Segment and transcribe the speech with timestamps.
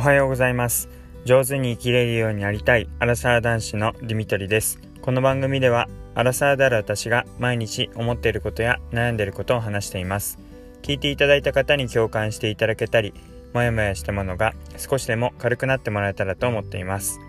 [0.00, 0.88] おはようございます。
[1.26, 4.80] 上手に生きれるようになりたいアラサー男子のディミトリです。
[5.02, 10.38] この番組ではアラサーである私が毎日思っていることや悩んでいることを話しています。
[10.80, 13.12] 聞いていただいた方に共感していただけたり
[13.52, 17.20] もやもやしたものが少しでも軽くなってもらえたらと思っています。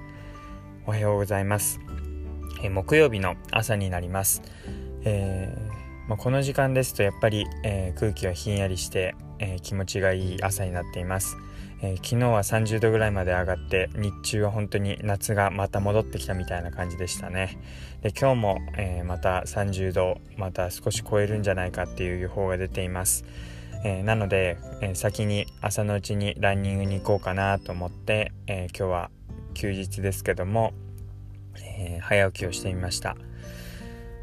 [0.86, 1.82] おはようございます。
[2.64, 4.44] え木曜日の朝になります、
[5.04, 11.36] えー、まあ、この時間ですとやっぱり、えー、空気はひんやりして、えー、気持ちがいい朝になっています。
[11.84, 17.58] えー、昨日は30度ぐらいまで上がって日中は本当に夏がまた戻ってきたみたいな感じでしたね。
[18.02, 23.26] で今日も、えー、また30度また少し超えるんじゃないかっていう予報が出ています、
[23.84, 29.12] えー、なので、え先に朝のうちにランニングに行こうかなと思って、え今日は
[29.54, 30.74] 休日ですけども、
[31.64, 33.16] え早起きをしてみました。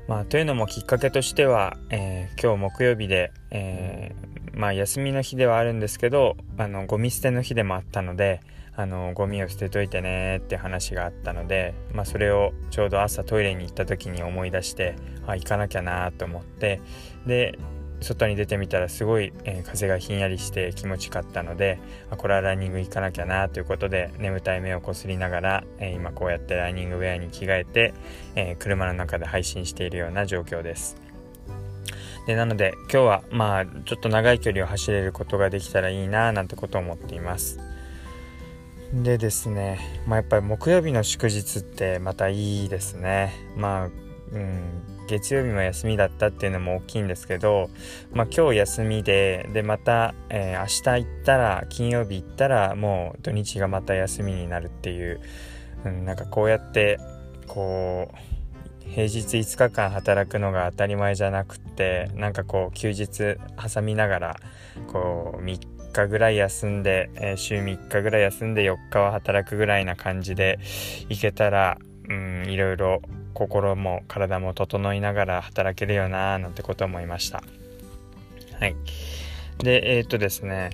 [0.08, 4.14] まあ、というのもきっかけとしては、え今日木曜日で、え
[4.54, 8.40] まあ休みの日ではあるんですけどあのゴミ捨ての日でもあったので
[8.74, 14.96] あのゴミを捨てといてねって話があったので、まあ、それをちょうど朝トイレに行った時に思い出して
[15.26, 16.80] あ行かなきゃなと思って
[17.26, 17.56] で
[18.00, 21.78] 外に出てみたらすごい、えー、風がひんやりして気持ちよかったので
[22.10, 27.94] あこれはランニング行かなきゃなということで眠たい目をこすりながら、えー、今こうやってランニングウェアに着替えて、
[28.36, 30.96] えー、車の中で配信しているような状況です。
[32.26, 37.58] でなので今日はまあちょっと長い距離を走れることができたらいいななんてことを思っています
[38.92, 43.90] でですねまあやっぱり木曜日の祝日ってまたいいですねまあ
[44.32, 47.70] うん月曜日も休みだったっていうのも大きいんですけど、
[48.12, 50.66] まあ、今日休みででまた、えー、明
[51.00, 55.20] 日行ったら金曜日行ったらもう土日がまた休みになるっていう、
[55.86, 57.00] うん、なんかこうやって
[57.46, 64.36] こう平日5日間働くのが当たり前じゃなくってなんかこう休日挟みながら
[64.86, 70.58] こう3日ぐらい休んで、えー、週3日ぐらい休んで4日は働くぐらいな感じで
[71.08, 73.02] いけたらうんいろいろ
[73.38, 77.42] 心も体も整いながら働けるよななんてこと思いました。
[78.58, 78.76] はい。
[79.58, 80.70] でえー、っとですね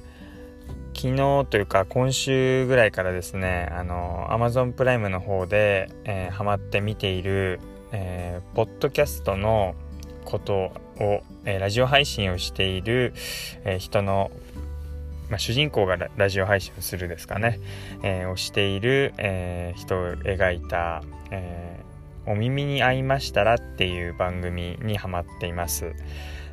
[0.95, 7.61] 昨日というか今週ぐらいからですねあの Amazon プライムの方で、えー、ハマって見ている
[7.97, 9.77] えー、ポッドキャストの
[10.25, 10.73] ことを、
[11.45, 13.15] えー、ラジオ配信をしている、
[13.65, 14.33] えー、人の、
[15.31, 17.61] まあ、主人公がラジオ配信をするですかね、
[18.03, 21.81] えをしている、え人を描いた、え
[22.27, 25.93] お耳に合いましたらっていう番組にハマっています。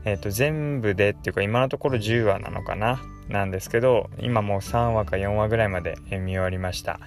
[0.04, 3.00] えっ、と、全部でっていうか今のところ10話なのかな？
[3.32, 7.00] なんですけど今もう3話か4話ぐらいまで見終わりました、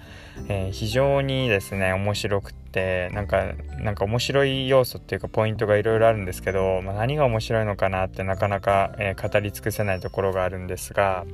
[0.48, 11.24] えー、非常にですね面白くってなんかなんか面白い要素っていうかポイントがいろいろあるんですけど、まあ、何が面白いのかなってなかなか、えー、語り尽くせないところがあるんですが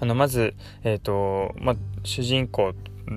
[0.00, 0.54] あのまず、
[0.84, 2.74] えーとまあ、主人公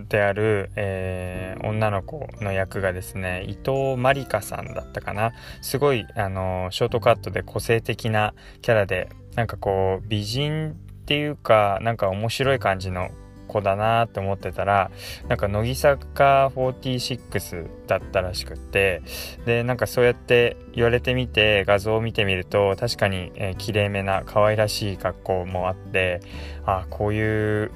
[0.10, 5.34] である、えー、女の子の役がですね伊藤まりかさんだったかな。
[5.62, 10.76] すごいあのショートカットで個性的なキャラでなんかこう美人っ
[11.06, 13.10] ていうかなんか面白い感じの
[13.48, 14.92] 子だなって思ってたら
[15.28, 19.02] なんか乃木坂46だったらしくって
[19.46, 26.20] でなんかそうやって言われてみて画像を見てみると確かに、えー、綺麗めな可愛らしい格好もあって
[26.66, 27.72] あこういう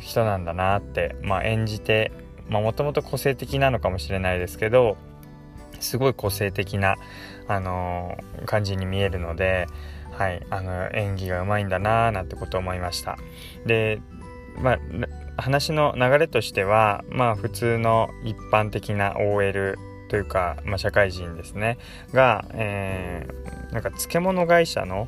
[0.00, 2.12] 人なんだなって、まあ、演じて
[2.48, 4.96] もともと個性的なのかもしれないですけど
[5.80, 6.96] すごい個性的な、
[7.46, 9.66] あのー、感じに見えるので
[10.18, 13.16] はい、あの演技がうまいんだなーなんてことを思いました。
[13.66, 14.00] で
[14.60, 14.78] まあ
[15.40, 19.78] 話の流れとしてはまあ普通の一般的な OL
[20.08, 21.78] というか、まあ、社会人ですね。
[22.12, 25.06] が、えー、なんか漬物会社の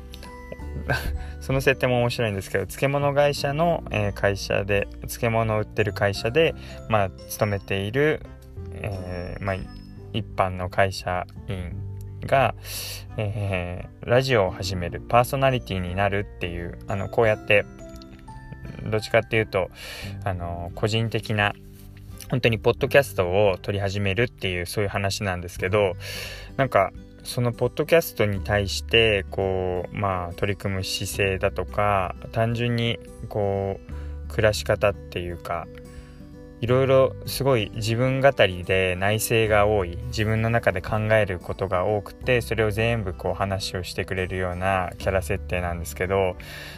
[1.41, 3.83] その設定も面白いんですけど漬物会社の、
[4.15, 6.55] 会社で漬物を売ってる会社で、
[6.89, 8.21] まあ、勤めている、
[8.73, 9.55] えーまあ、
[10.13, 11.75] 一般の会社員
[12.25, 12.55] が、
[13.17, 17.65] えー、ラジオを始めるパーソナリティになるっていうあのこうやって
[18.89, 19.69] どっちかっていうと
[20.23, 21.53] あの個人的な
[22.29, 25.93] 本当にポッドキャストを撮り始めるっていうそういう話なんですけど
[26.57, 26.91] なんか
[27.23, 33.79] そのポッドキャストに対してこうまあ取り組む姿勢だとか単純にこ
[34.27, 35.67] う暮らし方っていうか
[36.61, 46.35] いろいろすごい自分語りで内省が多い自分の中で考えることが多くてそれを全部こう話をしてくれるようなキャラ設定なんですけど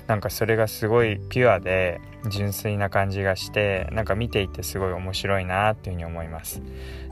[0.07, 1.99] なんかそれがすごいピュアで
[2.29, 6.61] 純粋な感じがしてなんか見ていてすごい面白いなっていうふうに思います。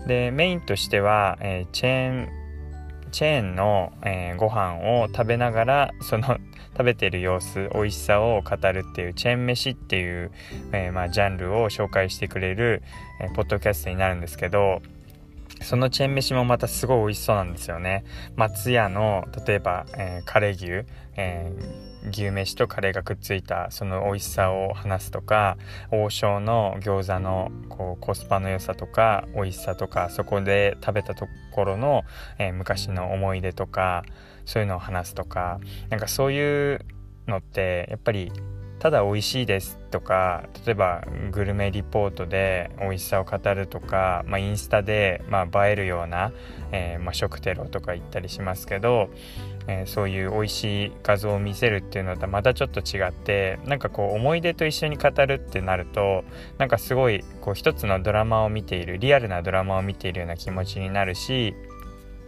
[0.07, 2.40] でメインとしては、えー、チェーン
[3.11, 6.37] チェーンの、えー、ご飯を食べながらその
[6.71, 10.31] 食べてる様子美味しさを語るっていうチェーン飯っていう、
[10.71, 12.81] えー、まあ、ジャンルを紹介してくれる、
[13.19, 14.81] えー、ポッドキャストになるんですけど
[15.61, 18.03] そのチェーン飯もまたすごい美味しそうなんですよね。
[18.35, 25.57] 松屋の例えば、えー、カレー牛、えー、牛飯とカレーがくっついたその美味しさを話すとか
[25.91, 32.03] 王将の餃子のこうコスパの良さとか美味しさとかそこで食べたところの、
[32.39, 34.03] えー、昔の思い出とか
[34.45, 35.59] そういうのを話すとか
[35.89, 36.85] なんかそういう
[37.27, 38.31] のってやっぱり
[38.81, 46.31] ただ美味しいですとか例えばグルメリポートで美味しさを語るとか、まあ、インスタで、まあ、映えるような、
[46.71, 49.11] えー、まあ、食テロとか言ったりしますけど、
[49.67, 56.23] えー、そういう美味しい画像を見せるっていうのとはまたちょっと違ってなんかこう思い出と一緒に語るってなると
[56.57, 61.53] なんかすごいこう一つのドラマを見ているリアルなドラマを見ているような気持ちになるし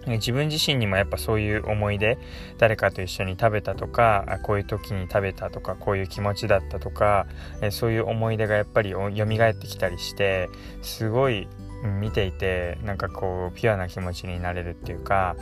[0.08, 2.18] 自分自身にもやっぱそういう思い出
[2.58, 7.28] 誰かと一緒に食べたとかこういう時に食べたとかこういう気持ちだったとか
[7.72, 10.50] そういう思い出がやっぱり蘇ってきたりして
[10.82, 11.48] すごい
[12.00, 15.36] 見ていてなんかこうピュアな気持ちになれるっていうか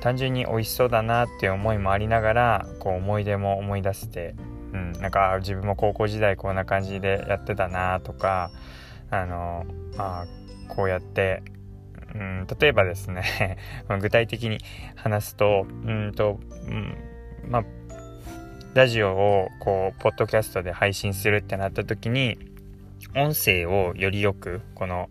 [0.00, 4.34] 単純に美味しそうだなっていう思いもありながらこう思い出も思い出して、
[4.72, 8.50] うん、なんか自分も高校時代こんな感じでやってたなとか
[9.10, 9.64] あの
[9.96, 10.26] あ
[10.68, 11.42] こうやって
[12.14, 13.58] うん、例えばですね
[14.00, 14.58] 具体的に
[14.96, 16.96] 話すとうんと、うん、
[17.48, 17.64] まあ
[18.74, 22.38] ラジオをこうポッドキャストで配信するってなった時に
[23.14, 25.08] 音声をよりよくこの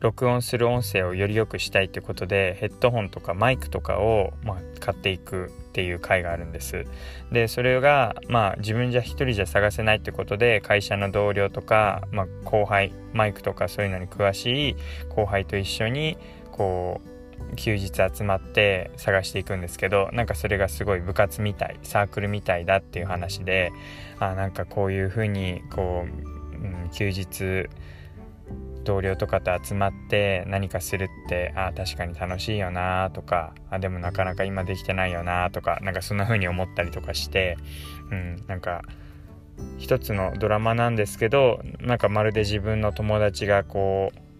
[0.00, 6.86] 録音する音声をより良くしたいということでヘッドホンとかマイクとかを、まあ、買っていくっていう回があるんです。
[7.30, 14.76] でそれがまあ自分じゃ一人じゃ探せないってことで会社の同僚とか、まあ、後輩マイクとかそういうのに詳しい
[15.10, 16.16] 後輩と一緒に
[16.50, 23.72] こう休日集まって探していくんですけどなんかそれがすごい部活みたいサークルみたいだっていう話で
[24.18, 26.06] あなんかこういうふうにこ
[26.52, 27.68] う、うん、休日
[28.84, 37.56] 同僚とかと集まって何かするってああ確かに楽しいよなとかあでもなかなか今できてないよなとかなんかそんな風に思ったりとかして
[38.10, 38.82] うんなんか
[39.78, 44.30] 一つのドラマなんですけどなんかまるで自分の友達がこう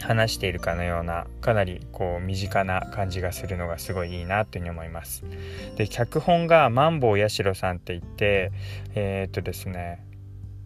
[0.00, 5.24] 話しているかのようなかなりこう身近な感じがするのがすごいいいなというふうに思います。
[5.76, 8.52] で脚本がマンボウヤシロさんって言って
[8.94, 10.04] えー、っとですね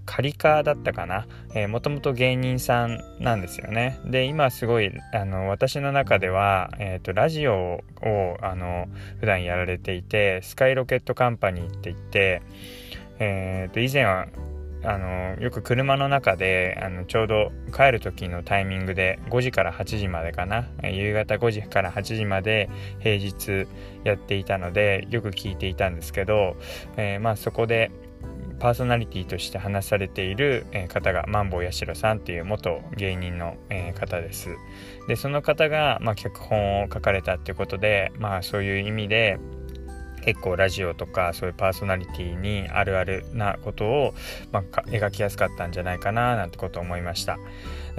[0.07, 4.01] カリカだったかな、えー、もともと芸人さんなんですよね。
[4.05, 8.89] で今すごいあの私の中では、えーと、ラジオをあの
[9.21, 12.43] 普段やられていてスカイロケットカンパニーって言って、
[13.19, 14.27] えーと、以前は
[14.87, 20.67] あのよく車の中であのちょうど帰る時のタイミングで5時から8時までかな？
[20.83, 22.69] 夕方5時から8時まで
[23.01, 23.67] 平日
[24.05, 26.57] やっていたのでよく聞いていたんですけど、
[26.99, 27.91] えー、まあそこで
[28.59, 33.57] パーソナリティとして話されている、方がマンボウヤシロさんっていう元芸人の、
[33.99, 34.57] 方です。
[35.09, 39.39] でその方が、まあ、脚本を書かれたっていうことで、まあ、そういう意味で
[40.25, 44.15] 結構ラジオとかそういうパーソナリティにあるあるなことを、
[44.53, 47.39] まあ、描きやすかったんじゃないかななんてことを思いました。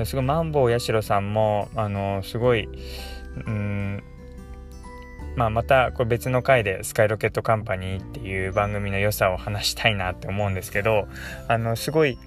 [0.06, 2.68] すごいマンボウヤシロさんもあのすごい
[3.46, 4.04] うん
[5.36, 11.08] まあ、またこれ別の回で「スカイロケットカンパニー」っていう番組の良さを話したいなって思うんですけど
[11.48, 12.18] あのすごい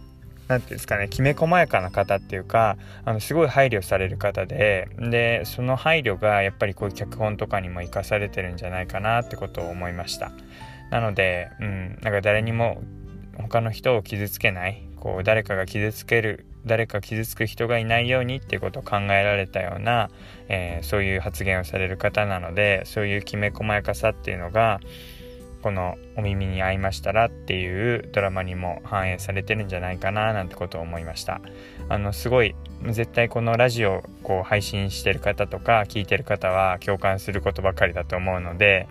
[0.48, 10.30] 何て言うんですかねきめ細やかな方っていうかあのすごい配慮される方ででその配慮がやっぱりこういう脚本とかにも生かされてるんじゃないかなってことを思いました。
[10.90, 12.82] なので、うん、なんか誰にも
[13.36, 20.10] 他の人を傷つけないこう誰かが傷つける誰か傷つく人がいないようにっていうことを考えられたような、
[20.48, 24.78] えー、そういう発言をされる方なのでそういうきめ細やかさっていうのが
[25.62, 31.40] この「お耳に合いましたら」っていうドラマにも反映されてるんじゃないかななんてことを思いました。
[31.88, 32.54] あのすごい
[32.90, 38.86] 絶対このラジオこう配信してる方とか聞いてる方は共感することばかりだと思うので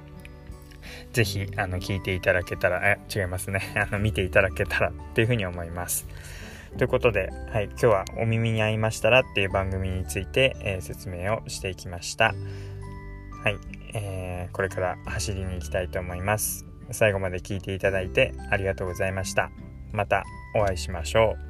[1.13, 3.61] ぜひあの聞いていただけたらえ違いますね。
[3.75, 6.07] あの見ていただけたらっていうふうに思います。
[6.77, 12.35] ということで、はい、今日はお耳に合いましたらっていう番組について、えー、説明をしていきました。
[13.43, 13.57] はい、
[13.93, 16.65] えー、これから走りに行きたいと思います。
[16.91, 19.51] 最後まで聞いていただいてありがとうございました。
[19.91, 20.23] また
[20.55, 21.46] お会いしましょう。